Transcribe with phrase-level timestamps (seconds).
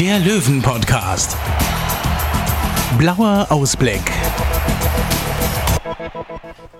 [0.00, 1.38] der Löwen-Podcast.
[2.98, 4.02] Blauer Ausblick.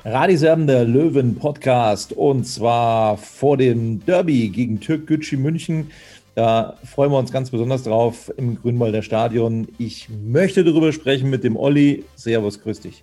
[0.04, 5.90] Radiserben der Löwen Podcast und zwar vor dem Derby gegen Türk Gücü München.
[6.34, 9.66] Da freuen wir uns ganz besonders drauf im Grünwalder Stadion.
[9.78, 12.04] Ich möchte darüber sprechen mit dem Olli.
[12.16, 13.02] Servus, grüß dich.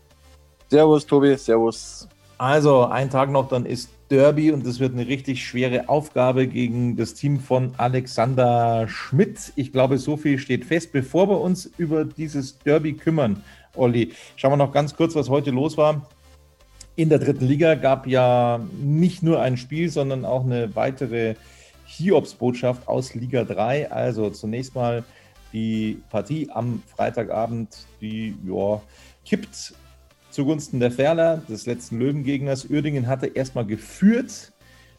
[0.70, 2.08] Servus, Tobi, servus.
[2.38, 6.96] Also, ein Tag noch, dann ist Derby und es wird eine richtig schwere Aufgabe gegen
[6.96, 9.52] das Team von Alexander Schmidt.
[9.56, 10.92] Ich glaube, so viel steht fest.
[10.92, 13.44] Bevor wir uns über dieses Derby kümmern,
[13.76, 16.08] Olli, schauen wir noch ganz kurz, was heute los war.
[16.96, 21.34] In der dritten Liga gab ja nicht nur ein Spiel, sondern auch eine weitere
[21.88, 23.92] Hiobsbotschaft aus Liga 3.
[23.92, 25.04] Also zunächst mal
[25.54, 28.80] die Partie am Freitagabend, die ja,
[29.26, 29.74] kippt
[30.34, 32.66] zugunsten der Ferler, des letzten Löwengegners.
[32.70, 34.52] Uerdingen hatte erstmal geführt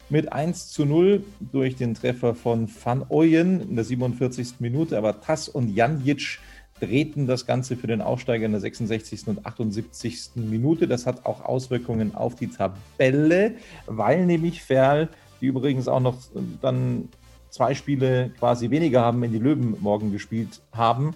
[0.09, 4.55] mit 1 zu 0 durch den Treffer von Van Ooyen in der 47.
[4.59, 6.39] Minute, aber Tass und Janjic
[6.79, 9.27] drehten das Ganze für den Aufsteiger in der 66.
[9.27, 10.31] und 78.
[10.35, 10.87] Minute.
[10.87, 13.55] Das hat auch Auswirkungen auf die Tabelle,
[13.87, 15.09] weil nämlich Ferl,
[15.41, 16.17] die übrigens auch noch
[16.61, 17.09] dann
[17.49, 21.15] zwei Spiele quasi weniger haben, wenn die Löwen morgen gespielt haben,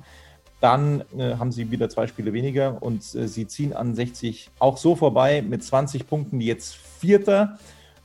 [0.61, 4.77] dann äh, haben sie wieder zwei Spiele weniger und äh, sie ziehen an 60 auch
[4.77, 7.57] so vorbei mit 20 Punkten, jetzt Vierter.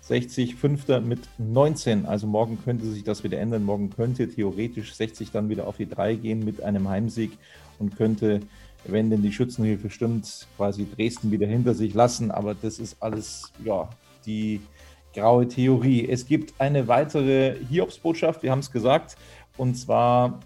[0.03, 2.05] 60 Fünfter mit 19.
[2.05, 3.65] Also morgen könnte sich das wieder ändern.
[3.65, 7.39] Morgen könnte theoretisch 60 dann wieder auf die 3 gehen mit einem Heimsieg
[7.79, 8.41] und könnte,
[8.85, 12.31] wenn denn die Schützenhilfe stimmt, quasi Dresden wieder hinter sich lassen.
[12.31, 13.89] Aber das ist alles, ja,
[14.27, 14.61] die
[15.15, 16.07] graue Theorie.
[16.07, 19.17] Es gibt eine weitere Hiobsbotschaft, wir haben es gesagt,
[19.57, 20.41] und zwar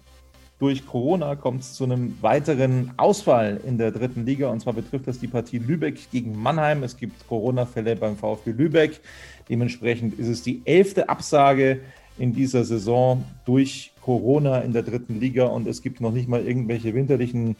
[0.59, 4.49] durch Corona kommt es zu einem weiteren Ausfall in der dritten Liga.
[4.49, 6.83] Und zwar betrifft das die Partie Lübeck gegen Mannheim.
[6.83, 8.99] Es gibt Corona-Fälle beim VfB Lübeck.
[9.47, 11.79] Dementsprechend ist es die elfte Absage
[12.17, 15.45] in dieser Saison durch Corona in der dritten Liga.
[15.45, 17.55] Und es gibt noch nicht mal irgendwelche winterlichen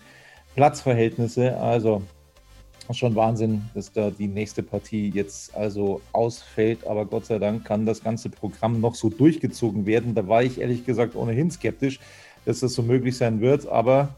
[0.56, 1.56] Platzverhältnisse.
[1.58, 2.02] Also
[2.92, 6.86] schon Wahnsinn, dass da die nächste Partie jetzt also ausfällt.
[6.86, 10.16] Aber Gott sei Dank kann das ganze Programm noch so durchgezogen werden.
[10.16, 12.02] Da war ich ehrlich gesagt ohnehin skeptisch
[12.46, 13.68] dass das so möglich sein wird.
[13.68, 14.16] Aber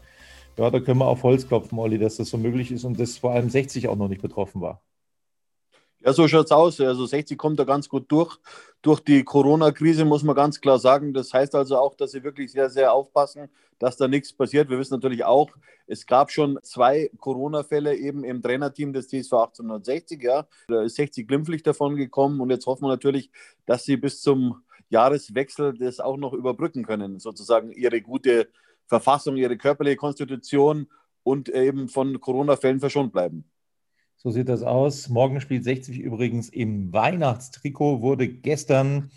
[0.56, 3.18] ja, da können wir auf Holz klopfen, Olli, dass das so möglich ist und dass
[3.18, 4.82] vor allem 60 auch noch nicht betroffen war.
[6.04, 6.80] Ja, so schaut es aus.
[6.80, 8.36] Also 60 kommt da ganz gut durch.
[8.82, 11.14] Durch die Corona-Krise muss man ganz klar sagen.
[11.14, 14.68] Das heißt also auch, dass sie wirklich sehr, sehr aufpassen, dass da nichts passiert.
[14.68, 15.50] Wir wissen natürlich auch,
[15.86, 20.20] es gab schon zwei Corona-Fälle eben im Trainerteam des TSV 1860.
[20.22, 20.48] Ja.
[20.66, 23.30] Da ist 60 glimpflich davon gekommen und jetzt hoffen wir natürlich,
[23.64, 24.62] dass sie bis zum
[24.92, 28.48] Jahreswechsel das auch noch überbrücken können, sozusagen ihre gute
[28.86, 30.86] Verfassung, ihre körperliche Konstitution
[31.24, 33.44] und eben von Corona-Fällen verschont bleiben.
[34.16, 35.08] So sieht das aus.
[35.08, 39.10] Morgen spielt 60 übrigens im Weihnachtstrikot, wurde gestern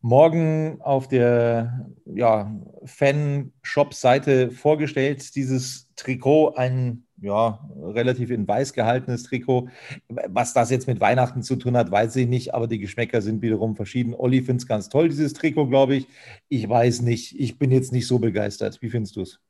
[0.00, 2.54] morgen auf der ja,
[2.84, 5.34] Fan-Shop-Seite vorgestellt.
[5.34, 9.68] Dieses Trikot, ein ja, relativ in weiß gehaltenes Trikot.
[10.08, 13.42] Was das jetzt mit Weihnachten zu tun hat, weiß ich nicht, aber die Geschmäcker sind
[13.42, 14.14] wiederum verschieden.
[14.14, 16.06] Olli findet es ganz toll, dieses Trikot, glaube ich.
[16.48, 18.80] Ich weiß nicht, ich bin jetzt nicht so begeistert.
[18.80, 19.40] Wie findest du es?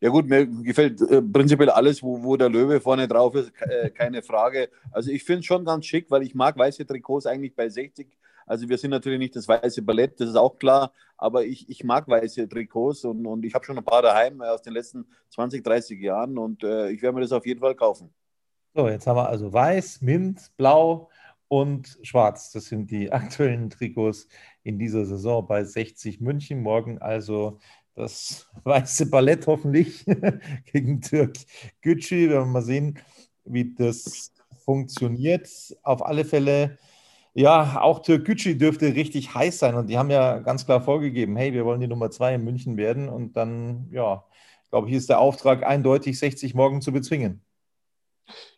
[0.00, 3.90] Ja gut, mir gefällt äh, prinzipiell alles, wo, wo der Löwe vorne drauf ist, äh,
[3.90, 4.70] keine Frage.
[4.90, 8.08] Also ich finde es schon ganz schick, weil ich mag weiße Trikots eigentlich bei 60
[8.46, 11.84] also wir sind natürlich nicht das weiße Ballett, das ist auch klar, aber ich, ich
[11.84, 15.64] mag weiße Trikots und, und ich habe schon ein paar daheim aus den letzten 20,
[15.64, 18.14] 30 Jahren und äh, ich werde mir das auf jeden Fall kaufen.
[18.74, 21.08] So, jetzt haben wir also weiß, mint, blau
[21.48, 22.50] und schwarz.
[22.52, 24.28] Das sind die aktuellen Trikots
[24.62, 26.62] in dieser Saison bei 60 München.
[26.62, 27.58] Morgen also
[27.94, 30.04] das weiße Ballett hoffentlich
[30.72, 31.36] gegen Türk
[31.80, 32.28] Gücü.
[32.28, 32.98] Wir werden mal sehen,
[33.44, 34.32] wie das
[34.64, 35.48] funktioniert.
[35.82, 36.78] Auf alle Fälle
[37.36, 41.52] ja, auch Türkgücü dürfte richtig heiß sein und die haben ja ganz klar vorgegeben, hey,
[41.52, 44.24] wir wollen die Nummer zwei in München werden und dann, ja,
[44.70, 47.42] glaube ich, ist der Auftrag eindeutig, 60 morgen zu bezwingen.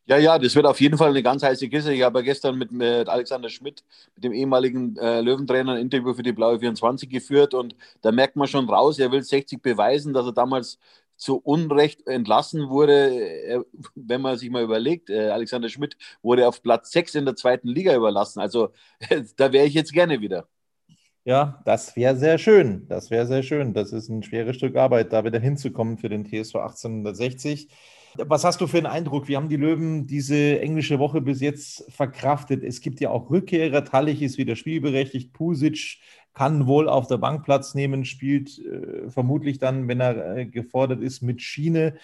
[0.07, 1.93] Ja, ja, das wird auf jeden Fall eine ganz heiße Kiste.
[1.93, 3.85] Ich habe gestern mit, mit Alexander Schmidt,
[4.15, 8.37] mit dem ehemaligen äh, Löwentrainer, ein Interview für die Blaue 24 geführt und da merkt
[8.37, 10.79] man schon raus, er will 60 beweisen, dass er damals
[11.19, 16.93] zu Unrecht entlassen wurde, wenn man sich mal überlegt, äh, Alexander Schmidt wurde auf Platz
[16.93, 18.41] 6 in der zweiten Liga überlassen.
[18.41, 18.71] Also
[19.37, 20.49] da wäre ich jetzt gerne wieder.
[21.25, 22.87] Ja, das wäre sehr schön.
[22.89, 23.75] Das wäre sehr schön.
[23.75, 27.69] Das ist ein schweres Stück Arbeit, da wieder hinzukommen für den TSV 1860.
[28.17, 29.29] Was hast du für einen Eindruck?
[29.29, 32.65] Wie haben die Löwen diese englische Woche bis jetzt verkraftet?
[32.65, 33.85] Es gibt ja auch Rückkehrer.
[33.85, 35.33] Tallich ist wieder spielberechtigt.
[35.33, 35.99] Pusic
[36.39, 41.03] kann wohl auf der Bank Platz nehmen, spielt äh, vermutlich dann, wenn er äh, gefordert
[41.03, 41.95] ist, mit Schiene.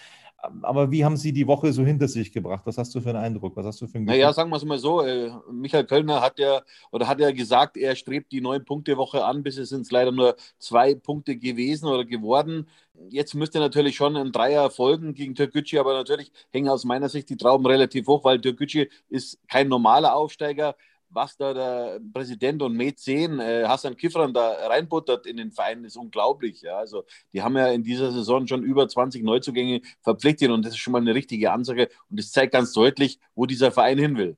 [0.61, 2.63] Aber wie haben Sie die Woche so hinter sich gebracht?
[2.65, 3.55] Was hast du für einen Eindruck?
[3.55, 4.19] Was hast du für ein Gefühl?
[4.19, 5.01] Naja, sagen wir es mal so.
[5.01, 6.61] Äh, Michael Kölner hat ja
[6.91, 9.41] oder hat ja gesagt, er strebt die neun Punkte Woche an.
[9.41, 12.67] Bisher sind es leider nur zwei Punkte gewesen oder geworden.
[13.09, 17.29] Jetzt müsste natürlich schon ein Dreier folgen gegen Türkgücü, aber natürlich hängen aus meiner Sicht
[17.29, 20.75] die Trauben relativ hoch, weil Türkgücü ist kein normaler Aufsteiger
[21.09, 25.97] was da der Präsident und Mäzen äh, Hassan Kifran da reinbuttert in den Verein, ist
[25.97, 26.61] unglaublich.
[26.61, 26.77] Ja.
[26.77, 27.03] Also
[27.33, 30.93] die haben ja in dieser Saison schon über 20 Neuzugänge verpflichtet und das ist schon
[30.93, 34.37] mal eine richtige Ansage und das zeigt ganz deutlich, wo dieser Verein hin will.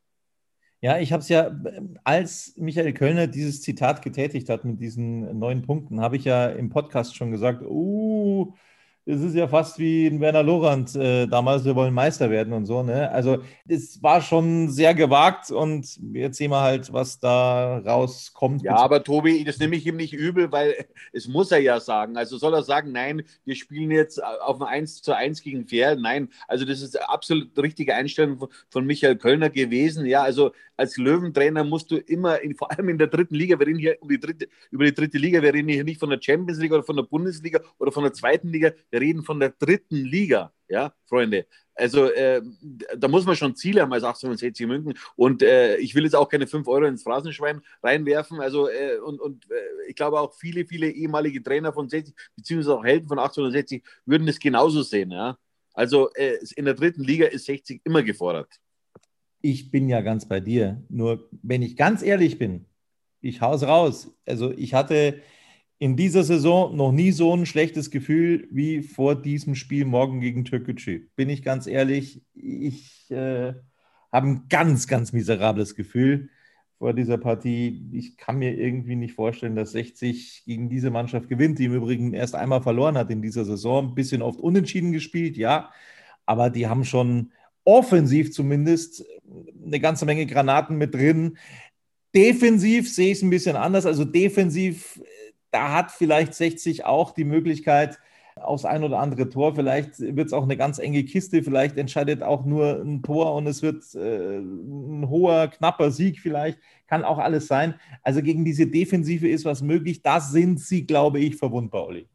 [0.80, 1.52] Ja, ich habe es ja,
[2.04, 6.70] als Michael Kölner dieses Zitat getätigt hat mit diesen neun Punkten, habe ich ja im
[6.70, 8.54] Podcast schon gesagt, uh,
[9.08, 12.66] es ist ja fast wie in Werner Lorand äh, damals, wir wollen Meister werden und
[12.66, 12.84] so.
[12.84, 13.10] Ne?
[13.10, 18.64] Also es war schon sehr gewagt und jetzt sehen wir halt, was da rauskommt.
[18.64, 20.76] Ja, aber Tobi, das nehme ich ihm nicht übel, weil
[21.14, 22.18] es muss er ja sagen.
[22.18, 25.96] Also soll er sagen, nein, wir spielen jetzt auf ein 1 zu 1 gegen Fair.
[25.96, 30.06] Nein, also das ist absolut richtige Einstellung von Michael Kölner gewesen.
[30.06, 33.66] Ja, also als Löwentrainer musst du immer, in, vor allem in der dritten Liga, wir
[33.66, 36.20] reden hier um die dritte, über die dritte Liga, wir reden hier nicht von der
[36.22, 39.98] Champions League oder von der Bundesliga oder von der zweiten Liga, reden von der dritten
[39.98, 41.46] Liga, ja, Freunde.
[41.78, 42.42] Also äh,
[42.98, 44.94] da muss man schon Ziele haben als 1860 München.
[45.16, 48.40] Und äh, ich will jetzt auch keine 5 Euro ins Phrasenschwein reinwerfen.
[48.40, 52.76] Also äh, und, und äh, ich glaube auch viele, viele ehemalige Trainer von 60, beziehungsweise
[52.76, 55.12] auch Helden von 1860 würden es genauso sehen.
[55.12, 55.38] Ja?
[55.74, 58.50] Also äh, in der dritten Liga ist 60 immer gefordert.
[59.42, 60.84] Ich bin ja ganz bei dir.
[60.90, 62.66] Nur wenn ich ganz ehrlich bin,
[63.22, 64.12] ich hau's raus.
[64.26, 65.22] Also ich hatte
[65.80, 70.44] in dieser Saison noch nie so ein schlechtes Gefühl wie vor diesem Spiel morgen gegen
[70.44, 71.08] Türkgücü.
[71.16, 73.54] Bin ich ganz ehrlich, ich äh,
[74.12, 76.30] habe ein ganz, ganz miserables Gefühl
[76.80, 77.90] vor dieser Partie.
[77.92, 82.14] Ich kann mir irgendwie nicht vorstellen, dass 60 gegen diese Mannschaft gewinnt, die im Übrigen
[82.14, 83.90] erst einmal verloren hat in dieser Saison.
[83.90, 85.72] Ein bisschen oft unentschieden gespielt, ja,
[86.26, 87.32] aber die haben schon
[87.64, 89.06] offensiv zumindest
[89.64, 91.38] eine ganze Menge Granaten mit drin.
[92.16, 93.86] Defensiv sehe ich es ein bisschen anders.
[93.86, 95.00] Also defensiv
[95.52, 98.00] da hat vielleicht 60 auch die Möglichkeit,
[98.42, 99.56] aufs ein oder andere Tor.
[99.56, 103.48] Vielleicht wird es auch eine ganz enge Kiste, vielleicht entscheidet auch nur ein Tor und
[103.48, 106.60] es wird äh, ein hoher, knapper Sieg vielleicht.
[106.88, 107.76] Kann auch alles sein.
[108.04, 110.02] Also gegen diese Defensive ist was möglich.
[110.02, 112.08] Da sind sie, glaube ich, verwundbar, Olli.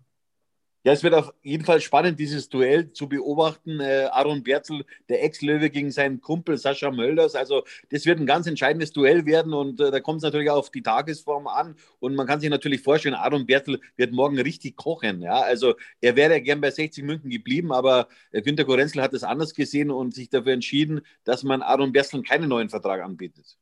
[0.85, 3.79] Ja, es wird auf jeden Fall spannend, dieses Duell zu beobachten.
[3.79, 7.37] Äh, Aaron Berzel, der Ex-Löwe gegen seinen Kumpel Sascha Mölders.
[7.37, 10.71] Also, das wird ein ganz entscheidendes Duell werden und äh, da kommt es natürlich auf
[10.71, 11.77] die Tagesform an.
[12.01, 15.23] Und man kann sich natürlich vorstellen, Aaron Berzel wird morgen richtig kochen.
[15.23, 19.23] Ja, also er wäre gern bei 60 München geblieben, aber äh, Günter Gorenzel hat es
[19.23, 23.57] anders gesehen und sich dafür entschieden, dass man Aaron Berzel keinen neuen Vertrag anbietet.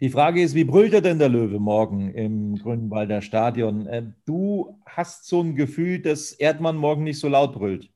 [0.00, 3.86] Die Frage ist, wie brüllt er denn der Löwe morgen im Grünwalder Stadion?
[3.86, 7.90] Äh, du hast so ein Gefühl, dass Erdmann morgen nicht so laut brüllt.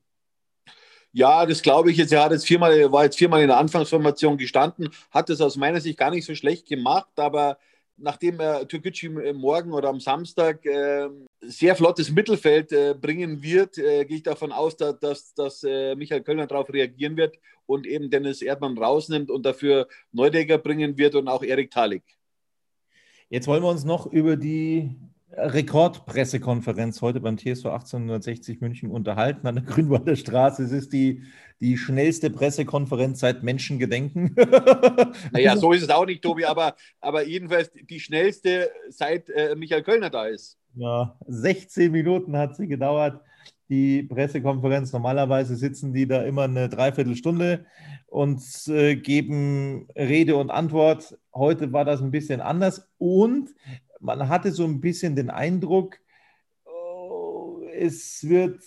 [1.13, 2.11] Ja, das glaube ich jetzt.
[2.11, 5.81] Er hat jetzt viermal, war jetzt viermal in der Anfangsformation gestanden, hat es aus meiner
[5.81, 7.57] Sicht gar nicht so schlecht gemacht, aber
[7.97, 11.07] nachdem er Türkgücü morgen oder am Samstag äh,
[11.41, 15.95] sehr flottes Mittelfeld äh, bringen wird, äh, gehe ich davon aus, dass, dass, dass äh,
[15.95, 21.15] Michael Kölner darauf reagieren wird und eben Dennis Erdmann rausnimmt und dafür Neudecker bringen wird
[21.15, 22.03] und auch Erik Talik.
[23.29, 24.95] Jetzt wollen wir uns noch über die
[25.33, 30.63] Rekordpressekonferenz heute beim TSV 1860 München unterhalten an der Grünwalder Straße.
[30.63, 31.23] Es ist die,
[31.61, 34.35] die schnellste Pressekonferenz seit Menschengedenken.
[35.31, 39.83] naja, so ist es auch nicht, Tobi, aber, aber jedenfalls die schnellste seit äh, Michael
[39.83, 40.57] Kölner da ist.
[40.75, 43.21] Ja, 16 Minuten hat sie gedauert,
[43.69, 44.93] die Pressekonferenz.
[44.93, 47.65] Normalerweise sitzen die da immer eine Dreiviertelstunde
[48.07, 51.17] und äh, geben Rede und Antwort.
[51.33, 53.49] Heute war das ein bisschen anders und
[53.99, 55.97] man hatte so ein bisschen den Eindruck,
[56.65, 58.61] oh, es wird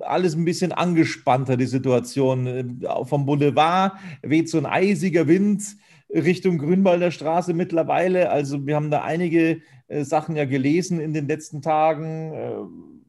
[0.00, 2.86] alles ein bisschen angespannter, die Situation.
[3.04, 5.62] Vom Boulevard weht so ein eisiger Wind
[6.08, 8.30] Richtung Grünwalder Straße mittlerweile.
[8.30, 12.32] Also wir haben da einige äh, Sachen ja gelesen in den letzten Tagen.
[12.32, 12.56] Äh,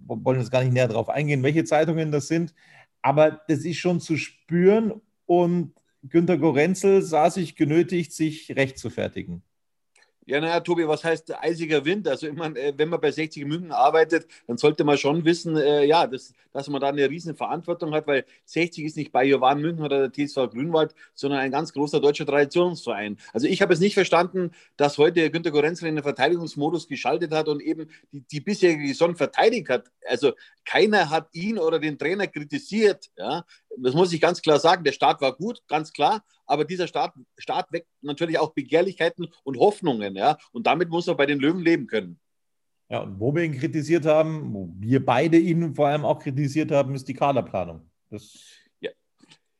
[0.07, 2.53] wollen jetzt gar nicht näher darauf eingehen, welche Zeitungen das sind.
[3.01, 5.73] Aber das ist schon zu spüren und
[6.03, 9.43] Günter Gorenzel sah sich genötigt, sich recht zu fertigen.
[10.29, 12.05] Ja, naja, Tobi, was heißt eisiger Wind?
[12.05, 15.85] Also, meine, äh, wenn man bei 60 München arbeitet, dann sollte man schon wissen, äh,
[15.85, 19.61] ja, dass, dass man da eine riesen Verantwortung hat, weil 60 ist nicht bei Jovan
[19.61, 23.17] München oder der TSV Grünwald, sondern ein ganz großer deutscher Traditionsverein.
[23.31, 27.47] Also, ich habe es nicht verstanden, dass heute Günter Gorenzler in den Verteidigungsmodus geschaltet hat
[27.47, 29.89] und eben die, die bisherige Saison verteidigt hat.
[30.05, 30.33] Also,
[30.65, 33.09] keiner hat ihn oder den Trainer kritisiert.
[33.17, 33.45] Ja?
[33.77, 34.83] Das muss ich ganz klar sagen.
[34.83, 39.57] Der Start war gut, ganz klar aber dieser Start, Start weckt natürlich auch Begehrlichkeiten und
[39.57, 40.37] Hoffnungen, ja.
[40.51, 42.19] Und damit muss er bei den Löwen leben können.
[42.89, 46.71] Ja, und wo wir ihn kritisiert haben, wo wir beide ihn vor allem auch kritisiert
[46.71, 47.81] haben, ist die Kaderplanung.
[48.09, 48.33] Das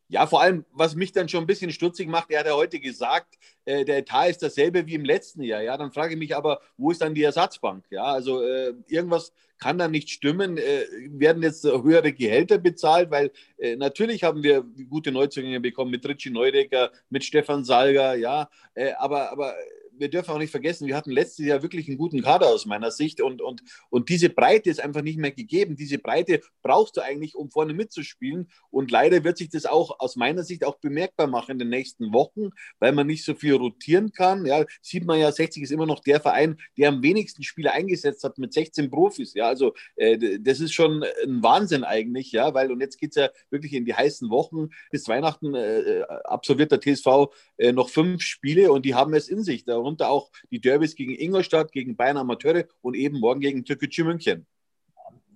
[0.10, 0.28] ja.
[0.28, 3.36] vor allem, was mich dann schon ein bisschen stutzig macht, er hat ja heute gesagt,
[3.66, 5.62] äh, der Etat ist dasselbe wie im letzten Jahr.
[5.62, 7.86] Ja, dann frage ich mich aber, wo ist dann die Ersatzbank?
[7.90, 10.58] Ja, also äh, irgendwas kann da nicht stimmen.
[10.58, 13.12] Äh, werden jetzt höhere Gehälter bezahlt?
[13.12, 18.50] Weil äh, natürlich haben wir gute Neuzugänge bekommen mit Richie Neudecker, mit Stefan Salger, ja,
[18.76, 19.56] äh, aber, aber
[20.00, 22.92] wir dürfen auch nicht vergessen, wir hatten letztes Jahr wirklich einen guten Kader aus meiner
[22.92, 25.76] Sicht und, und, und diese Breite ist einfach nicht mehr gegeben.
[25.76, 30.16] Diese Breite brauchst du eigentlich, um vorne mitzuspielen und leider wird sich das auch aus
[30.16, 32.50] meiner Sicht auch bemerkbar machen in den nächsten Wochen,
[32.80, 34.46] weil man nicht so viel rotieren kann.
[34.46, 38.24] Ja, sieht man ja, 60 ist immer noch der Verein, der am wenigsten Spieler eingesetzt
[38.24, 39.34] hat mit 16 Profis.
[39.34, 43.16] Ja, also äh, das ist schon ein Wahnsinn eigentlich, ja, weil und jetzt geht es
[43.16, 44.70] ja wirklich in die heißen Wochen.
[44.92, 49.28] Bis Weihnachten äh, äh absolviert der TSV äh, noch fünf Spiele und die haben es
[49.28, 49.66] in sich.
[49.66, 54.04] Da darunter auch die Derbys gegen Ingolstadt, gegen Bayern Amateure und eben morgen gegen Türkgücü
[54.04, 54.46] München.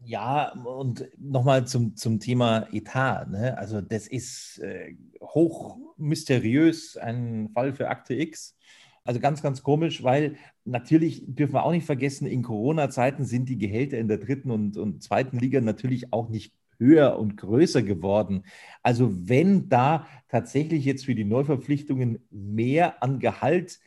[0.03, 3.27] Ja, und nochmal zum, zum Thema Etat.
[3.29, 3.58] Ne?
[3.58, 8.55] Also das ist äh, hoch mysteriös, ein Fall für Akte X.
[9.03, 13.58] Also ganz, ganz komisch, weil natürlich dürfen wir auch nicht vergessen, in Corona-Zeiten sind die
[13.58, 18.43] Gehälter in der dritten und, und zweiten Liga natürlich auch nicht höher und größer geworden.
[18.81, 23.79] Also wenn da tatsächlich jetzt für die Neuverpflichtungen mehr an Gehalt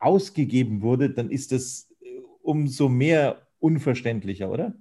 [0.00, 4.74] ausgegeben wurde, dann ist das äh, umso mehr unverständlicher, oder?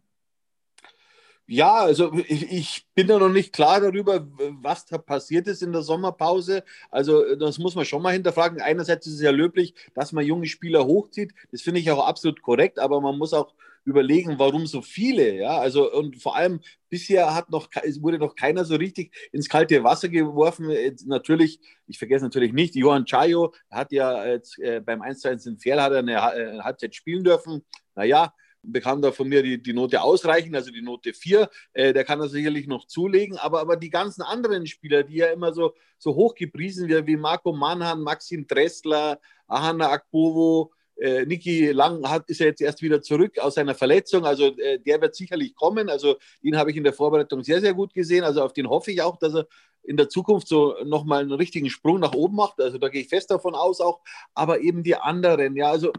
[1.51, 4.27] Ja, also ich, bin da noch nicht klar darüber,
[4.61, 6.63] was da passiert ist in der Sommerpause.
[6.91, 8.61] Also das muss man schon mal hinterfragen.
[8.61, 11.33] Einerseits ist es ja löblich, dass man junge Spieler hochzieht.
[11.51, 15.37] Das finde ich auch absolut korrekt, aber man muss auch überlegen, warum so viele.
[15.37, 19.83] Ja, also und vor allem bisher hat noch, wurde noch keiner so richtig ins kalte
[19.83, 20.69] Wasser geworfen.
[20.69, 25.57] Jetzt natürlich, ich vergesse natürlich nicht, Johann Chayo hat ja jetzt, äh, beim 1-1 in
[25.57, 27.65] Pferd hat er eine, eine Halbzeit spielen dürfen.
[27.95, 31.49] Naja, bekam von mir die, die Note ausreichen, also die Note 4.
[31.73, 35.27] Äh, der kann das sicherlich noch zulegen, aber, aber die ganzen anderen Spieler, die ja
[35.27, 41.71] immer so, so hoch gepriesen werden, wie Marco Mannhan, Maxim Dressler, Ahana Akbovo, äh, Niki
[41.71, 45.15] Lang hat, ist ja jetzt erst wieder zurück aus seiner Verletzung, also äh, der wird
[45.15, 45.89] sicherlich kommen.
[45.89, 48.23] Also den habe ich in der Vorbereitung sehr, sehr gut gesehen.
[48.23, 49.47] Also auf den hoffe ich auch, dass er
[49.83, 52.59] in der Zukunft so nochmal einen richtigen Sprung nach oben macht.
[52.61, 54.01] Also da gehe ich fest davon aus auch.
[54.33, 55.91] Aber eben die anderen, ja, also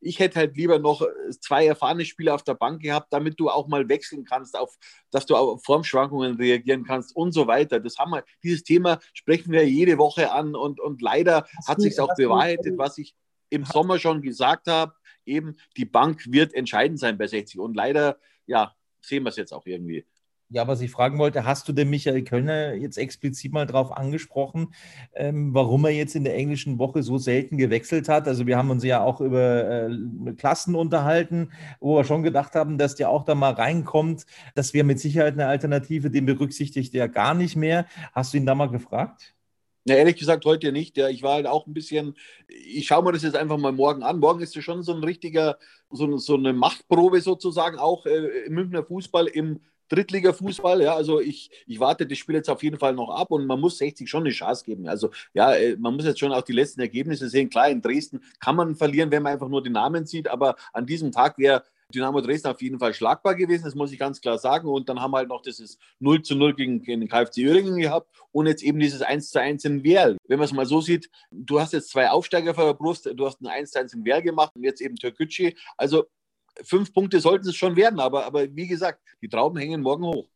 [0.00, 1.02] ich hätte halt lieber noch
[1.40, 4.76] zwei erfahrene Spieler auf der Bank gehabt, damit du auch mal wechseln kannst, auf,
[5.10, 7.80] dass du auf Formschwankungen reagieren kannst und so weiter.
[7.80, 11.98] Das haben wir, dieses Thema sprechen wir jede Woche an und, und leider hat sich
[12.00, 13.14] auch bewahrheitet, was ich
[13.50, 18.18] im Sommer schon gesagt habe, eben die Bank wird entscheidend sein bei 60 und leider,
[18.46, 20.06] ja, sehen wir es jetzt auch irgendwie.
[20.50, 24.72] Ja, was ich fragen wollte, hast du den Michael Kölner jetzt explizit mal darauf angesprochen,
[25.14, 28.26] ähm, warum er jetzt in der englischen Woche so selten gewechselt hat?
[28.26, 32.78] Also wir haben uns ja auch über äh, Klassen unterhalten, wo wir schon gedacht haben,
[32.78, 34.24] dass der auch da mal reinkommt.
[34.54, 37.84] Das wäre mit Sicherheit eine Alternative, den berücksichtigt er gar nicht mehr.
[38.14, 39.34] Hast du ihn da mal gefragt?
[39.88, 40.98] Ja, ehrlich gesagt heute nicht.
[40.98, 42.14] Ja, ich war halt auch ein bisschen,
[42.46, 44.18] ich schaue mir das jetzt einfach mal morgen an.
[44.18, 45.58] Morgen ist es schon so ein richtiger,
[45.90, 50.82] so, so eine Machtprobe sozusagen, auch äh, im Münchner Fußball, im Drittliga-Fußball.
[50.82, 53.60] Ja, also ich, ich warte das Spiel jetzt auf jeden Fall noch ab und man
[53.60, 54.86] muss 60 schon eine Chance geben.
[54.88, 57.48] Also ja, äh, man muss jetzt schon auch die letzten Ergebnisse sehen.
[57.48, 60.84] Klar, in Dresden kann man verlieren, wenn man einfach nur den Namen sieht, aber an
[60.84, 61.64] diesem Tag wäre
[61.94, 64.68] Dynamo Dresden auf jeden Fall schlagbar gewesen, das muss ich ganz klar sagen.
[64.68, 68.10] Und dann haben wir halt noch dieses 0 zu 0 gegen, den KfC Üringen gehabt
[68.30, 70.18] und jetzt eben dieses 1 zu 1 in Werl.
[70.26, 73.26] Wenn man es mal so sieht, du hast jetzt zwei Aufsteiger vor der Brust, du
[73.26, 75.52] hast ein 1 zu 1 in Werl gemacht und jetzt eben Türkgücü.
[75.78, 76.04] Also
[76.62, 80.28] fünf Punkte sollten es schon werden, aber, aber wie gesagt, die Trauben hängen morgen hoch.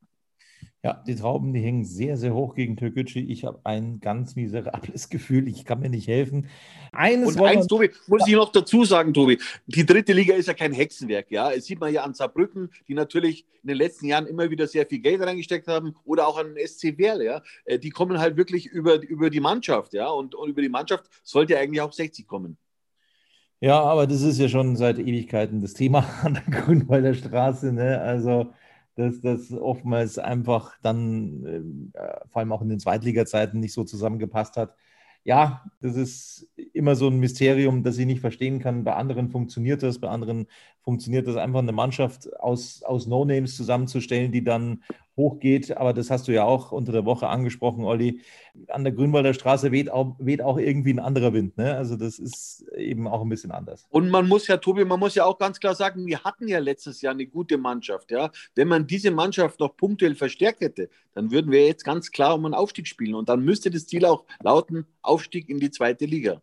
[0.85, 3.21] Ja, die Trauben, die hängen sehr, sehr hoch gegen Türkgücü.
[3.21, 5.47] Ich habe ein ganz miserables Gefühl.
[5.47, 6.49] Ich kann mir nicht helfen.
[6.91, 9.39] Eines Und eins, Tobi, muss ich noch dazu sagen, Tobi.
[9.67, 11.31] Die dritte Liga ist ja kein Hexenwerk.
[11.31, 14.67] Ja, es sieht man ja an Saarbrücken, die natürlich in den letzten Jahren immer wieder
[14.67, 17.23] sehr viel Geld reingesteckt haben, oder auch an den SC Werl.
[17.23, 19.95] Ja, äh, die kommen halt wirklich über, über die Mannschaft.
[19.95, 22.57] Ja, und, und über die Mannschaft sollte eigentlich auch 60 kommen.
[23.61, 27.73] Ja, aber das ist ja schon seit Ewigkeiten das Thema an der Grünwalder Straße.
[27.73, 28.01] Ne?
[28.01, 28.53] Also,
[28.97, 34.57] dass das oftmals einfach dann, äh, vor allem auch in den Zweitliga-Zeiten, nicht so zusammengepasst
[34.57, 34.75] hat.
[35.25, 38.83] Ja, das ist immer immer so ein Mysterium, das ich nicht verstehen kann.
[38.83, 40.47] Bei anderen funktioniert das, bei anderen
[40.81, 44.83] funktioniert das einfach eine Mannschaft aus, aus No-Names zusammenzustellen, die dann
[45.17, 45.77] hochgeht.
[45.77, 48.21] Aber das hast du ja auch unter der Woche angesprochen, Olli.
[48.69, 51.57] An der Grünwalder Straße weht auch, weht auch irgendwie ein anderer Wind.
[51.57, 51.77] Ne?
[51.77, 53.87] Also das ist eben auch ein bisschen anders.
[53.91, 56.59] Und man muss ja, Tobi, man muss ja auch ganz klar sagen, wir hatten ja
[56.59, 58.11] letztes Jahr eine gute Mannschaft.
[58.11, 58.31] Ja?
[58.55, 62.45] Wenn man diese Mannschaft noch punktuell verstärkt hätte, dann würden wir jetzt ganz klar um
[62.45, 63.15] einen Aufstieg spielen.
[63.15, 66.43] Und dann müsste das Ziel auch lauten, Aufstieg in die zweite Liga.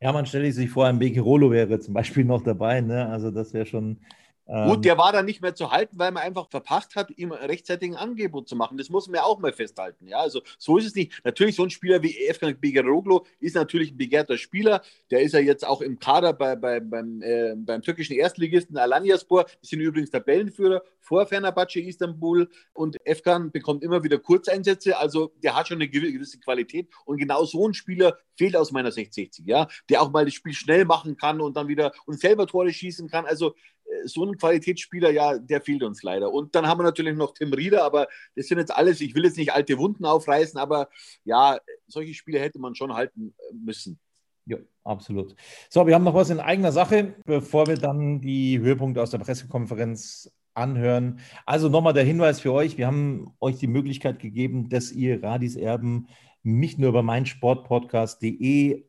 [0.00, 2.80] Ja, man stelle sich vor, ein Bekirolo wäre zum Beispiel noch dabei.
[2.80, 3.06] Ne?
[3.08, 4.00] Also das wäre schon
[4.46, 7.90] Gut, der war dann nicht mehr zu halten, weil man einfach verpasst hat, ihm rechtzeitig
[7.90, 8.76] ein Angebot zu machen.
[8.76, 10.08] Das muss man ja auch mal festhalten.
[10.08, 11.12] Ja, also so ist es nicht.
[11.24, 14.82] Natürlich, so ein Spieler wie Efkan Begeroglu ist natürlich ein begehrter Spieler.
[15.10, 19.46] Der ist ja jetzt auch im Kader bei, bei, beim, äh, beim türkischen Erstligisten Alanyaspor.
[19.62, 22.48] Die sind übrigens Tabellenführer vor Fenerbahce Istanbul.
[22.72, 24.98] Und Efkan bekommt immer wieder Kurzeinsätze.
[24.98, 26.88] Also der hat schon eine gewisse Qualität.
[27.04, 30.52] Und genau so ein Spieler fehlt aus meiner 660, ja, der auch mal das Spiel
[30.54, 33.24] schnell machen kann und dann wieder und selber Tore schießen kann.
[33.26, 33.54] Also
[34.04, 36.32] so ein Qualitätsspieler, ja, der fehlt uns leider.
[36.32, 39.24] Und dann haben wir natürlich noch Tim Rieder, aber das sind jetzt alles, ich will
[39.24, 40.88] jetzt nicht alte Wunden aufreißen, aber
[41.24, 43.98] ja, solche Spiele hätte man schon halten müssen.
[44.46, 45.36] Ja, absolut.
[45.70, 49.18] So, wir haben noch was in eigener Sache, bevor wir dann die Höhepunkte aus der
[49.18, 51.20] Pressekonferenz anhören.
[51.46, 55.56] Also nochmal der Hinweis für euch, wir haben euch die Möglichkeit gegeben, dass ihr Radis
[55.56, 56.08] Erben
[56.42, 58.84] nicht nur über meinsportpodcast.de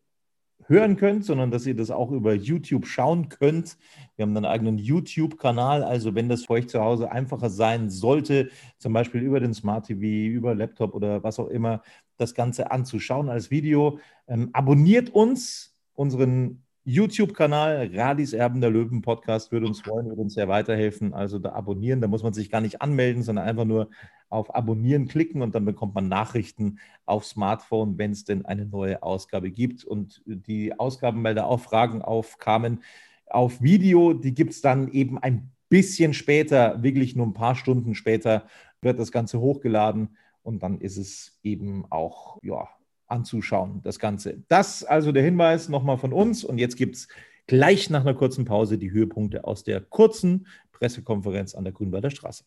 [0.68, 3.78] hören könnt, sondern dass ihr das auch über YouTube schauen könnt.
[4.16, 8.50] Wir haben einen eigenen YouTube-Kanal, also wenn das für euch zu Hause einfacher sein sollte,
[8.78, 11.82] zum Beispiel über den Smart TV, über Laptop oder was auch immer,
[12.18, 19.52] das Ganze anzuschauen als Video, ähm, abonniert uns, unseren YouTube-Kanal Radis Erben der Löwen Podcast
[19.54, 21.14] würde uns freuen, würde uns sehr weiterhelfen.
[21.14, 23.90] Also da abonnieren, da muss man sich gar nicht anmelden, sondern einfach nur
[24.30, 29.02] auf Abonnieren klicken und dann bekommt man Nachrichten auf Smartphone, wenn es denn eine neue
[29.02, 29.86] Ausgabe gibt.
[29.86, 32.84] Und die Ausgaben, weil da auch Fragen aufkamen,
[33.28, 37.96] auf Video, die gibt es dann eben ein bisschen später, wirklich nur ein paar Stunden
[37.96, 38.48] später,
[38.82, 42.68] wird das Ganze hochgeladen und dann ist es eben auch ja,
[43.08, 44.44] anzuschauen, das Ganze.
[44.48, 46.44] Das also der Hinweis nochmal von uns.
[46.44, 47.08] Und jetzt gibt es
[47.48, 52.44] gleich nach einer kurzen Pause die Höhepunkte aus der kurzen Pressekonferenz an der Grünwalder Straße.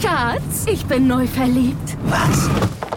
[0.00, 1.96] Schatz, ich bin neu verliebt.
[2.04, 2.48] Was?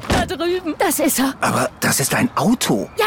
[0.10, 0.75] Da drüben.
[0.79, 1.36] Das ist er.
[1.41, 2.89] Aber das ist ein Auto.
[2.97, 3.05] Ja,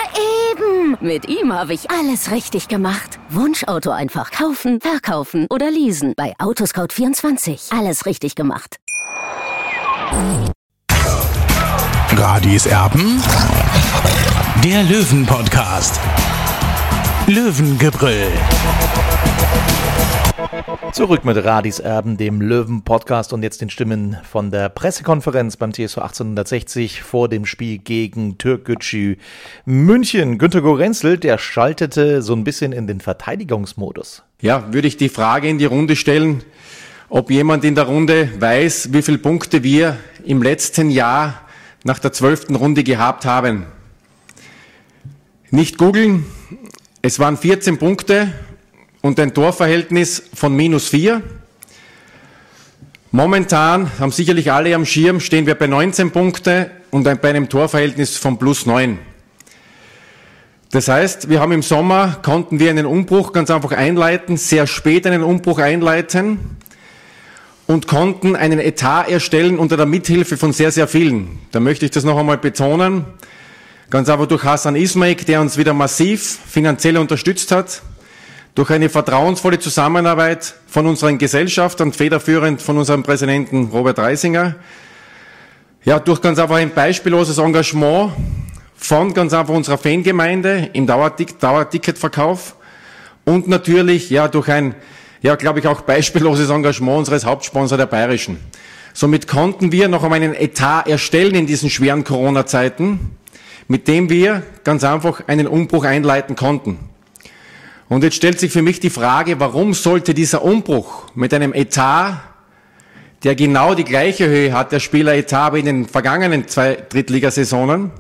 [0.53, 0.97] eben.
[1.01, 3.19] Mit ihm habe ich alles richtig gemacht.
[3.31, 6.15] Wunschauto einfach kaufen, verkaufen oder leasen.
[6.17, 7.77] Bei Autoscout24.
[7.77, 8.79] Alles richtig gemacht.
[12.15, 13.23] Radis Erben.
[14.63, 15.99] Der Löwen-Podcast.
[17.27, 18.29] Löwengebrüll.
[20.93, 25.99] Zurück mit Radis Erben, dem Löwen-Podcast und jetzt den Stimmen von der Pressekonferenz beim TSV
[25.99, 29.17] 1860 vor dem Spiel gegen Türkgücü
[29.65, 30.37] München.
[30.37, 34.23] Günter Gorenzel, der schaltete so ein bisschen in den Verteidigungsmodus.
[34.43, 36.45] Ja, würde ich die Frage in die Runde stellen,
[37.09, 41.43] ob jemand in der Runde weiß, wie viele Punkte wir im letzten Jahr
[41.85, 43.67] nach der zwölften Runde gehabt haben.
[45.51, 46.25] Nicht googeln,
[47.03, 48.33] es waren 14 Punkte
[49.01, 51.23] und ein Torverhältnis von minus 4.
[53.11, 58.17] Momentan haben sicherlich alle am Schirm, stehen wir bei 19 Punkte und bei einem Torverhältnis
[58.17, 58.99] von plus 9.
[60.71, 65.07] Das heißt, wir haben im Sommer, konnten wir einen Umbruch ganz einfach einleiten, sehr spät
[65.07, 66.39] einen Umbruch einleiten
[67.73, 71.39] und konnten einen Etat erstellen unter der Mithilfe von sehr, sehr vielen.
[71.53, 73.07] Da möchte ich das noch einmal betonen.
[73.89, 77.81] Ganz einfach durch Hassan Ismaik, der uns wieder massiv finanziell unterstützt hat,
[78.55, 84.57] durch eine vertrauensvolle Zusammenarbeit von unseren Gesellschaftern, federführend von unserem Präsidenten Robert Reisinger,
[85.85, 88.13] ja, durch ganz einfach ein beispielloses Engagement
[88.77, 92.55] von ganz einfach unserer Fangemeinde im Dauerticketverkauf
[93.25, 94.75] und natürlich, ja, durch ein
[95.23, 98.39] ja, glaube ich, auch beispielloses Engagement unseres Hauptsponsors der Bayerischen.
[98.93, 103.17] Somit konnten wir noch einmal einen Etat erstellen in diesen schweren Corona-Zeiten,
[103.69, 106.79] mit dem wir ganz einfach einen Umbruch einleiten konnten.
[107.89, 112.21] Und jetzt stellt sich für mich die Frage, warum sollte dieser Umbruch mit einem Etat,
[113.23, 117.93] der genau die gleiche Höhe hat, der Spieleretat wie in den vergangenen zwei Drittligasaisonen,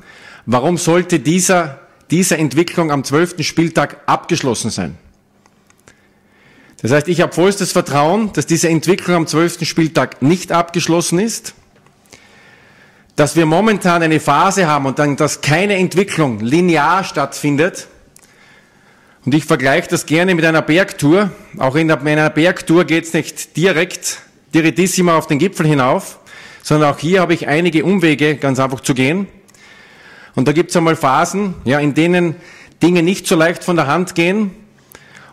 [0.46, 1.80] warum sollte dieser,
[2.10, 4.98] diese Entwicklung am zwölften Spieltag abgeschlossen sein?
[6.82, 11.54] Das heißt, ich habe vollstes Vertrauen, dass diese Entwicklung am zwölften Spieltag nicht abgeschlossen ist,
[13.14, 17.86] dass wir momentan eine Phase haben und dann, dass keine Entwicklung linear stattfindet.
[19.24, 21.30] Und ich vergleiche das gerne mit einer Bergtour.
[21.56, 24.18] Auch in einer Bergtour geht es nicht direkt,
[24.52, 26.18] direttissima auf den Gipfel hinauf,
[26.64, 29.28] sondern auch hier habe ich einige Umwege ganz einfach zu gehen.
[30.34, 32.34] Und da gibt es einmal Phasen, ja, in denen
[32.82, 34.50] Dinge nicht so leicht von der Hand gehen.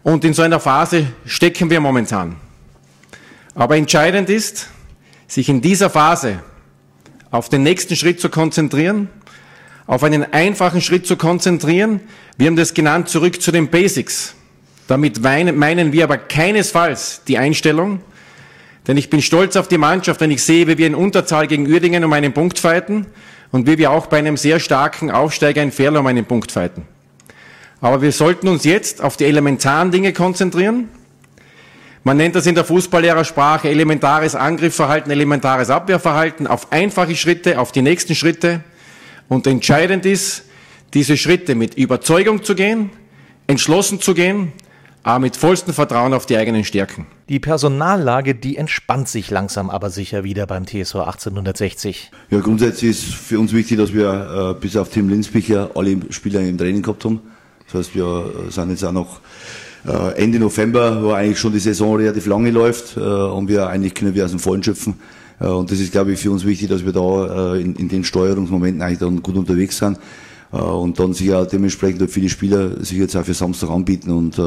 [0.04, 2.36] Und in so einer Phase stecken wir momentan.
[3.56, 4.70] Aber entscheidend ist,
[5.28, 6.40] sich in dieser Phase
[7.32, 9.10] auf den nächsten Schritt zu konzentrieren,
[9.86, 12.00] auf einen einfachen Schritt zu konzentrieren.
[12.38, 14.36] Wir haben das genannt, zurück zu den Basics.
[14.88, 18.02] Damit meinen wir aber keinesfalls die Einstellung,
[18.88, 21.68] denn ich bin stolz auf die Mannschaft, wenn ich sehe, wie wir in Unterzahl gegen
[21.68, 23.06] Uerdingen um einen Punkt fighten
[23.52, 26.88] und wie wir auch bei einem sehr starken Aufsteiger in Ferl um einen Punkt fighten.
[27.82, 30.90] Aber wir sollten uns jetzt auf die elementaren Dinge konzentrieren.
[32.04, 37.82] Man nennt das in der Fußballlehrersprache elementares Angriffsverhalten, elementares Abwehrverhalten, auf einfache Schritte, auf die
[37.82, 38.62] nächsten Schritte.
[39.28, 40.44] Und entscheidend ist,
[40.94, 42.90] diese Schritte mit Überzeugung zu gehen,
[43.48, 44.54] entschlossen zu gehen,
[45.04, 47.06] aber mit vollstem Vertrauen auf die eigenen Stärken.
[47.30, 52.12] Die Personallage, die entspannt sich langsam aber sicher wieder beim TSV 1860.
[52.32, 56.42] Ja, grundsätzlich ist für uns wichtig, dass wir äh, bis auf Tim Linsbicher alle Spieler
[56.42, 57.22] im Training gehabt haben.
[57.72, 59.20] Das heißt, wir sind jetzt auch noch
[59.88, 63.94] äh, Ende November, wo eigentlich schon die Saison relativ lange läuft äh, und wir eigentlich
[63.94, 64.96] können wir aus dem Vollen schöpfen.
[65.40, 68.04] Äh, und das ist, glaube ich, für uns wichtig, dass wir da in, in den
[68.04, 69.98] Steuerungsmomenten eigentlich dann gut unterwegs sind.
[70.52, 74.10] Und dann sich auch dementsprechend viele Spieler sich jetzt auch für Samstag anbieten.
[74.10, 74.42] Und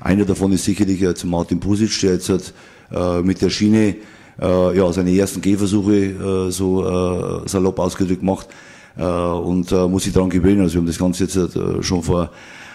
[0.00, 3.96] einer davon ist sicherlich jetzt Martin Pusic, der jetzt hat, mit der Schiene
[4.40, 8.48] ja, seine ersten Gehversuche so salopp ausgedrückt macht
[8.96, 10.60] und muss sich daran gewöhnen.
[10.60, 12.30] Also wir haben das Ganze jetzt schon vor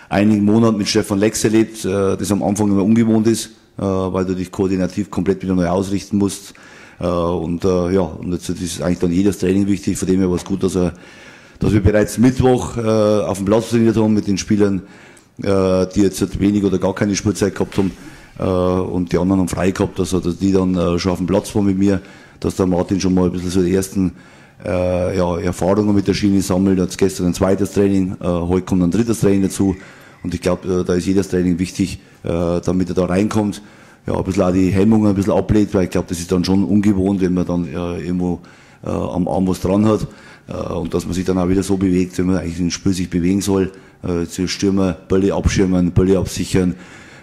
[0.09, 4.25] einigen Monaten mit Stefan Lex erlebt, äh, das am Anfang immer ungewohnt ist, äh, weil
[4.25, 6.53] du dich koordinativ komplett wieder neu ausrichten musst.
[6.99, 10.29] Äh, und äh, ja, und jetzt ist eigentlich dann jedes Training wichtig, von dem her
[10.29, 10.93] war es gut, dass, er,
[11.59, 14.81] dass wir bereits Mittwoch äh, auf dem Platz trainiert haben mit den Spielern,
[15.43, 17.91] äh, die jetzt wenig oder gar keine Spielzeit gehabt haben
[18.39, 21.27] äh, und die anderen haben frei gehabt, also dass die dann äh, schon auf dem
[21.27, 22.01] Platz waren mit mir,
[22.39, 24.13] dass der Martin schon mal ein bisschen so die ersten
[24.65, 26.79] äh, ja, Erfahrungen mit der Schiene sammelt.
[26.79, 29.75] Jetzt gestern ein zweites Training, äh, heute kommt ein drittes Training dazu.
[30.23, 33.61] Und ich glaube, äh, da ist jedes Training wichtig, äh, damit er da reinkommt.
[34.05, 36.43] Ja, ein bisschen auch die Hemmungen ein bisschen ablegt, weil ich glaube, das ist dann
[36.43, 38.39] schon ungewohnt, wenn man dann äh, irgendwo
[38.83, 40.07] äh, am Arm was dran hat.
[40.73, 43.07] Und dass man sich dann auch wieder so bewegt, wenn man eigentlich ein Spiel sich
[43.07, 43.71] bewegen soll.
[44.01, 46.75] Äh, zu Stürmer, Bälle abschirmen, Bälle absichern,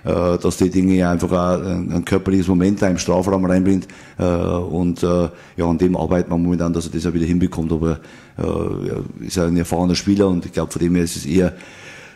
[0.06, 3.88] dass die Dinge einfach auch ein, körperliches Moment da im Strafraum reinbringt.
[4.18, 7.72] Äh, und äh, ja, an dem arbeiten wir momentan, dass er das auch wieder hinbekommt.
[7.72, 7.98] Aber
[8.38, 11.52] äh, ist ein erfahrener Spieler und ich glaube, von dem her ist es eher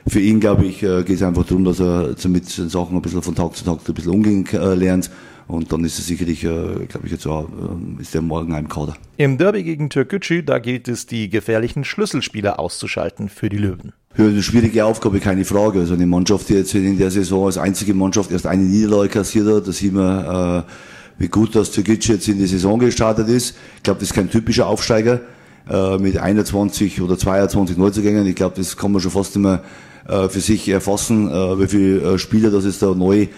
[0.06, 3.02] für ihn, glaube ich, äh, geht es einfach darum, dass er mit den Sachen ein
[3.02, 5.10] bisschen von Tag zu Tag ein bisschen umgehen äh, lernt.
[5.50, 7.48] Und dann ist es sicherlich, äh, glaube ich, jetzt auch,
[7.98, 8.94] ist der morgen ein Kader.
[9.16, 13.92] Im Derby gegen Türkgücü, da gilt es, die gefährlichen Schlüsselspieler auszuschalten für die Löwen.
[14.16, 15.80] Ja, eine schwierige Aufgabe, keine Frage.
[15.80, 19.46] Also eine Mannschaft, die jetzt in der Saison als einzige Mannschaft erst eine Niederlage kassiert
[19.46, 20.64] hat, da sieht man,
[21.18, 23.56] wie gut das Türkgücü jetzt in die Saison gestartet ist.
[23.76, 25.20] Ich glaube, das ist kein typischer Aufsteiger
[26.00, 28.26] mit 21 oder 22 Neuzugängen.
[28.26, 29.62] Ich glaube, das kann man schon fast immer
[30.10, 33.28] äh, für sich erfassen, äh, wie viele äh, Spieler das jetzt da neu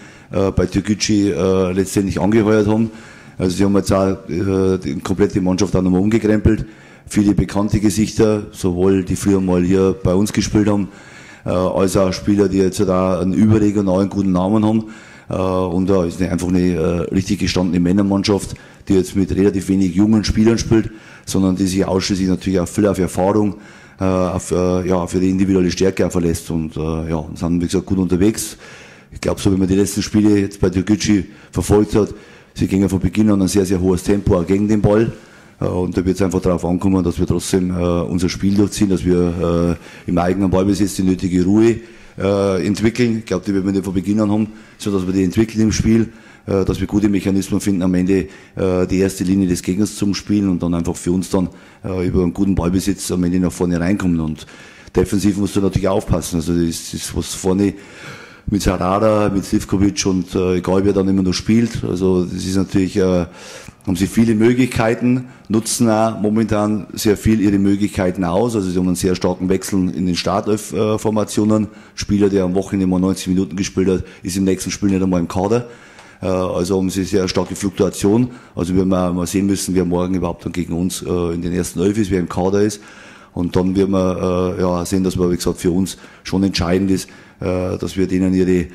[0.55, 1.33] bei Türkgücü
[1.73, 2.91] letztendlich angeheuert haben.
[3.37, 6.65] Also sie haben jetzt auch die komplette Mannschaft auch nochmal umgekrempelt.
[7.07, 10.87] Viele bekannte Gesichter, sowohl die früher mal hier bei uns gespielt haben,
[11.43, 14.85] als auch Spieler, die jetzt da einen überregionalen guten Namen haben.
[15.75, 18.55] Und da ist einfach eine richtig gestandene Männermannschaft,
[18.87, 20.91] die jetzt mit relativ wenig jungen Spielern spielt,
[21.25, 23.55] sondern die sich ausschließlich natürlich auch viel auf Erfahrung
[23.99, 27.65] äh, auf, äh, ja, für die individuelle Stärke auch verlässt und äh, ja, sind, wie
[27.65, 28.57] gesagt, gut unterwegs.
[29.13, 32.13] Ich glaube, so wie man die letzten Spiele jetzt bei Türkgücü verfolgt hat,
[32.53, 35.11] sie gingen von Beginn an ein sehr, sehr hohes Tempo auch gegen den Ball.
[35.59, 38.89] Äh, und da wird es einfach darauf ankommen, dass wir trotzdem äh, unser Spiel durchziehen,
[38.89, 41.77] dass wir äh, im eigenen Ballbesitz die nötige Ruhe
[42.15, 43.17] entwickeln.
[43.17, 44.47] Ich glaube, die werden wir von Beginn an haben,
[44.77, 46.09] so dass wir die entwickeln im Spiel
[46.45, 50.61] dass wir gute Mechanismen finden, am Ende die erste Linie des Gegners zum Spielen und
[50.61, 51.49] dann einfach für uns dann
[51.81, 54.19] über einen guten Ballbesitz am Ende nach vorne reinkommen.
[54.19, 54.45] Und
[54.95, 56.35] defensiv musst du natürlich aufpassen.
[56.35, 57.73] Also das ist was vorne
[58.47, 61.83] mit Sarada, mit Sivkovic und äh, egal wer dann immer noch spielt.
[61.83, 63.25] Also das ist natürlich, äh,
[63.85, 68.55] haben sie viele Möglichkeiten, nutzen auch momentan sehr viel ihre Möglichkeiten aus.
[68.55, 71.67] Also sie haben einen sehr starken Wechsel in den Startelf-Formationen.
[71.95, 75.19] Spieler, der am Wochenende mal 90 Minuten gespielt hat, ist im nächsten Spiel nicht einmal
[75.19, 75.67] im Kader.
[76.21, 78.29] Äh, also haben sie sehr starke Fluktuation.
[78.55, 81.53] Also wir mal, mal sehen müssen, wer morgen überhaupt dann gegen uns äh, in den
[81.53, 82.81] ersten Elf ist, wer im Kader ist.
[83.33, 86.91] Und dann werden wir äh, ja, sehen, dass wir, wie gesagt, für uns schon entscheidend
[86.91, 87.09] ist,
[87.43, 88.67] dass wir denen ihre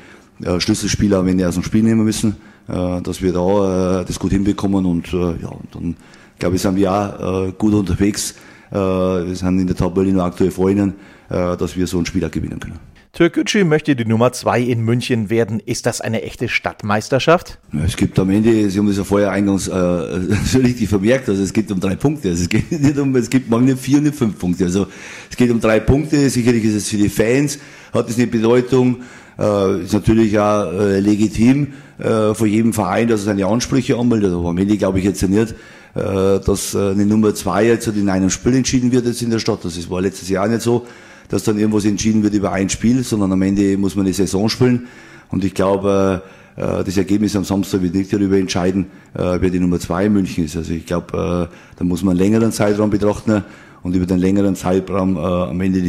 [0.59, 2.35] Schlüsselspieler wenn die aus dem Spiel nehmen müssen,
[2.67, 5.95] dass wir da das gut hinbekommen und ja, dann
[6.37, 8.35] glaube ich, sind wir auch gut unterwegs.
[8.69, 10.93] wir sind in der Tabelle nur aktuell vor ihnen,
[11.29, 12.79] dass wir so ein Spiel auch gewinnen können.
[13.11, 15.59] Türkgücü möchte die Nummer zwei in München werden.
[15.59, 17.57] Ist das eine echte Stadtmeisterschaft?
[17.83, 19.73] Es gibt am Ende, Sie haben das ja vorher eingangs äh,
[20.57, 22.29] richtig vermerkt, also es geht um drei Punkte.
[22.29, 24.65] Also es geht nicht um, es gibt mal nicht vier, nicht fünf Punkte.
[24.65, 24.87] Also
[25.29, 26.29] es geht um drei Punkte.
[26.29, 27.57] Sicherlich ist es für die Fans,
[27.93, 28.97] hat es eine Bedeutung,
[29.39, 34.33] äh, ist natürlich auch äh, legitim äh, von jedem Verein, dass er seine Ansprüche anmeldet.
[34.33, 35.55] Aber am Ende glaube ich jetzt nicht,
[35.95, 39.39] äh, dass äh, eine Nummer zwei jetzt in einem Spiel entschieden wird jetzt in der
[39.39, 39.65] Stadt.
[39.65, 40.85] Das war letztes Jahr nicht so
[41.29, 44.49] dass dann irgendwas entschieden wird über ein Spiel, sondern am Ende muss man eine Saison
[44.49, 44.87] spielen.
[45.29, 46.23] Und ich glaube,
[46.55, 50.13] äh, das Ergebnis am Samstag wird nicht darüber entscheiden, äh, wer die Nummer zwei in
[50.13, 50.57] München ist.
[50.57, 53.43] Also ich glaube, äh, da muss man einen längeren Zeitraum betrachten
[53.81, 55.79] und über den längeren Zeitraum am Ende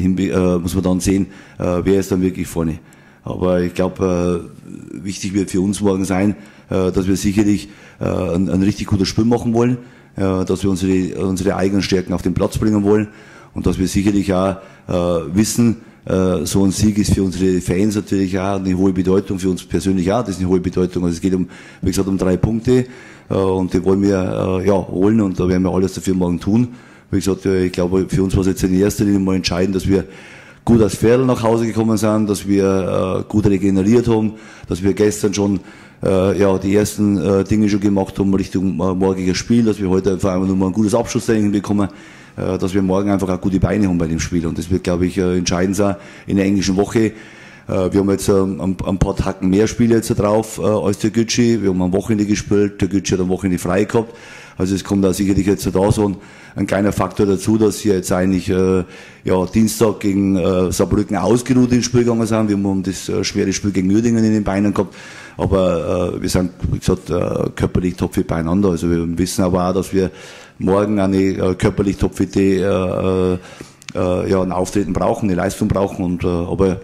[0.60, 1.26] muss man dann sehen,
[1.58, 2.78] wer ist dann wirklich vorne.
[3.24, 4.48] Aber ich glaube,
[4.92, 6.36] wichtig wird für uns morgen sein,
[6.68, 9.78] dass wir sicherlich ein, ein richtig gutes Spiel machen wollen,
[10.14, 13.08] dass wir unsere, unsere eigenen Stärken auf den Platz bringen wollen
[13.54, 14.58] und dass wir sicherlich auch äh,
[14.90, 19.50] wissen, äh, so ein Sieg ist für unsere Fans natürlich auch eine hohe Bedeutung, für
[19.50, 21.04] uns persönlich auch, das ist eine hohe Bedeutung.
[21.04, 21.48] Also es geht um,
[21.82, 22.86] wie gesagt, um drei Punkte
[23.28, 24.18] äh, und die wollen wir
[24.62, 26.68] äh, ja, holen und da werden wir alles dafür morgen tun.
[27.10, 29.76] Wie gesagt, äh, ich glaube, für uns war es jetzt in erster Linie mal entscheidend,
[29.76, 30.04] dass wir
[30.64, 34.34] gut als Pferd nach Hause gekommen sind, dass wir äh, gut regeneriert haben,
[34.68, 35.60] dass wir gestern schon
[36.02, 39.90] äh, ja, die ersten äh, Dinge schon gemacht haben Richtung äh, morgiges Spiel, dass wir
[39.90, 41.88] heute einfach nur mal ein gutes Abschlusstraining bekommen.
[42.36, 44.46] Äh, dass wir morgen einfach auch gute Beine haben bei dem Spiel.
[44.46, 46.98] Und das wird, glaube ich, äh, entscheidend sein in der englischen Woche.
[47.00, 47.12] Äh,
[47.66, 51.62] wir haben jetzt ein, ein paar Tacken mehr Spiele jetzt drauf als der Gütschi.
[51.62, 54.14] Wir haben am Wochenende gespielt, der Gütschi hat am Wochenende frei gehabt.
[54.60, 56.16] Also es kommt da sicherlich jetzt da so ein,
[56.54, 58.84] ein kleiner Faktor dazu, dass wir jetzt eigentlich äh,
[59.24, 62.48] ja, Dienstag gegen äh, Saarbrücken ausgeruht ins Spiel gegangen sind.
[62.50, 64.94] Wir haben das äh, schwere Spiel gegen Nürdingen in den Beinen gehabt.
[65.40, 68.68] Aber äh, wir sind, wie gesagt, äh, körperlich topfit beieinander.
[68.68, 70.10] Also wir wissen aber auch, dass wir
[70.58, 76.04] morgen eine äh, körperlich topfitte äh, äh, ja, ein Auftreten brauchen, eine Leistung brauchen.
[76.04, 76.80] Und, äh, aber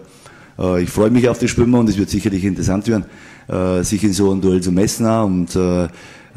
[0.57, 3.05] äh, ich freue mich auf die Schwimmer und es wird sicherlich interessant werden,
[3.47, 5.05] äh, sich in so einem Duell zu messen.
[5.05, 5.25] Auch.
[5.25, 5.87] Und äh,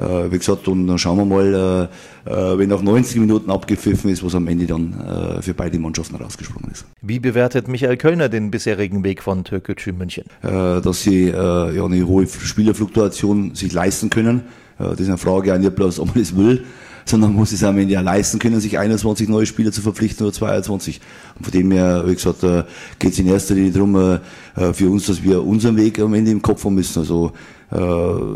[0.01, 1.89] äh, wie gesagt, und dann schauen wir mal,
[2.27, 6.17] äh, äh, wenn nach 90 Minuten abgepfiffen ist, was am Ende dann für beide Mannschaften
[6.17, 6.87] rausgesprungen ist.
[7.03, 10.25] Wie bewertet Michael Kölner den bisherigen Weg von Türkgücü München?
[10.43, 14.43] Dass sie ja, eine hohe Spielerfluktuation sich leisten können.
[14.79, 16.65] Das ist eine Frage an ihr bloß, ob man das will
[17.05, 20.35] sondern muss es am Ende ja leisten können, sich 21 neue Spieler zu verpflichten oder
[20.35, 21.01] 22.
[21.37, 22.65] Und von dem her, wie gesagt, äh,
[22.99, 24.19] geht es in erster Linie darum, äh,
[24.57, 26.99] äh, für uns, dass wir unseren Weg am Ende im Kopf haben müssen.
[26.99, 27.33] Also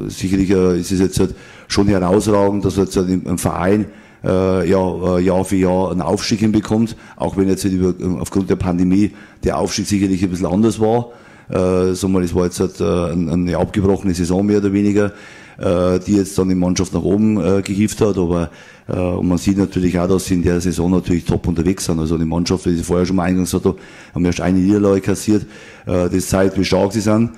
[0.07, 1.35] sicherlich ist es jetzt halt
[1.67, 3.87] schon herausragend, dass jetzt halt Verein
[4.23, 9.11] ja, Jahr für Jahr einen Aufstieg hinbekommt, auch wenn jetzt halt über, aufgrund der Pandemie
[9.43, 11.11] der Aufstieg sicherlich ein bisschen anders war.
[11.49, 15.13] Äh, sagen wir, es war jetzt halt, äh, eine abgebrochene Saison mehr oder weniger
[15.59, 18.19] äh, die jetzt dann die Mannschaft nach oben äh, gehievt hat.
[18.19, 18.51] Aber
[18.89, 21.99] äh, und man sieht natürlich auch, dass sie in der Saison natürlich top unterwegs sind.
[21.99, 23.77] Also die Mannschaft, wie ich vorher schon mal eingangs habe,
[24.15, 25.47] haben erst eine Niederlage kassiert.
[25.87, 27.31] Äh, das zeigt, wie stark sie sind.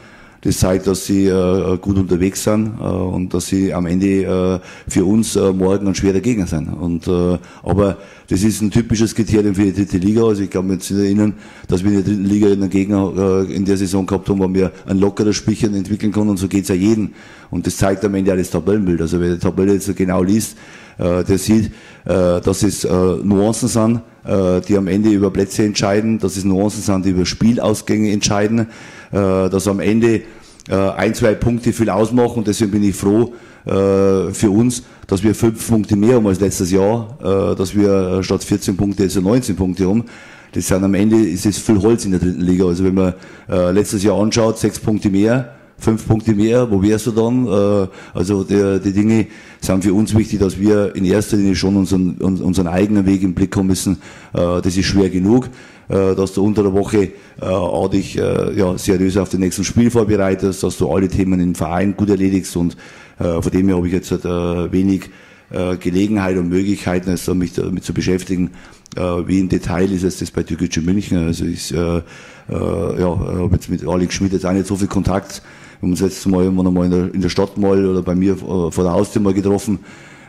[0.43, 4.91] Das zeigt, dass sie äh, gut unterwegs sind äh, und dass sie am Ende äh,
[4.91, 6.69] für uns äh, morgen ein schwerer Gegner sind.
[6.69, 7.97] Und, äh, aber
[8.29, 10.25] das ist ein typisches Kriterium für die dritte Liga.
[10.25, 11.35] Also ich kann mich jetzt erinnern,
[11.69, 13.13] dass wir in der dritten Liga einen Gegner
[13.49, 16.49] äh, in der Saison gehabt haben, wo wir ein lockeres Spielchen entwickeln können und so
[16.49, 17.15] geht's ja jeden.
[17.51, 19.01] Und das zeigt am Ende das Tabellenbild.
[19.01, 20.57] Also wer die Tabelle jetzt genau liest,
[20.99, 21.67] äh, der sieht,
[22.05, 26.45] äh, dass es äh, Nuancen sind, äh, die am Ende über Plätze entscheiden, dass es
[26.45, 28.67] Nuancen sind, die über Spielausgänge entscheiden,
[29.11, 30.23] dass am Ende
[30.69, 33.35] äh, ein, zwei Punkte viel ausmachen deswegen bin ich froh
[33.67, 38.23] äh, für uns, dass wir fünf Punkte mehr haben als letztes Jahr, äh, dass wir
[38.23, 40.05] statt 14 Punkte jetzt 19 Punkte haben.
[40.53, 42.65] Das sind am Ende ist es viel Holz in der dritten Liga.
[42.65, 43.15] Also wenn man
[43.49, 47.47] äh, letztes Jahr anschaut, sechs Punkte mehr, fünf Punkte mehr, wo wärst du dann?
[47.47, 49.27] Äh, also der, die Dinge
[49.61, 53.35] sind für uns wichtig, dass wir in erster Linie schon unseren, unseren eigenen Weg im
[53.35, 53.99] Blick haben müssen.
[54.33, 55.49] Äh, das ist schwer genug,
[55.89, 60.63] äh, dass du unter der Woche auch dich ja, seriös auf den nächsten Spiel vorbereitest,
[60.63, 62.79] dass du alle Themen im Verein gut erledigst und
[63.19, 65.11] von dem her habe ich jetzt halt, wenig
[65.81, 68.53] Gelegenheit und Möglichkeiten, mich damit zu beschäftigen,
[68.97, 71.27] wie im Detail ist es das bei Türkgücü München.
[71.27, 71.75] Also ich
[72.49, 75.43] äh, ja, habe jetzt mit Alex Schmidt jetzt auch nicht so viel Kontakt,
[75.81, 78.15] wir haben uns letztes Mal irgendwann einmal in der, in der Stadt mal oder bei
[78.15, 79.81] mir äh, vor der Haustür mal getroffen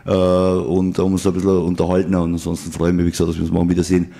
[0.05, 2.15] äh, und haben uns ein bisschen unterhalten.
[2.15, 4.11] Und ansonsten freue ich mich, wie gesagt, dass wir uns morgen wiedersehen.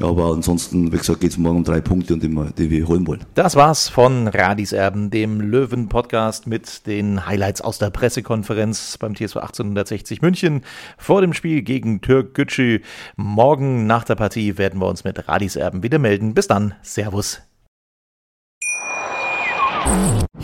[0.00, 3.06] Aber ansonsten, wie gesagt, geht es morgen um drei Punkte, und die, die wir holen
[3.06, 3.24] wollen.
[3.34, 9.36] Das war's von Radis Erben, dem Löwen-Podcast mit den Highlights aus der Pressekonferenz beim TSV
[9.36, 10.62] 1860 München
[10.98, 12.80] vor dem Spiel gegen Türk Gücü.
[13.16, 16.34] Morgen nach der Partie werden wir uns mit Radis Erben wieder melden.
[16.34, 16.74] Bis dann.
[16.82, 17.40] Servus.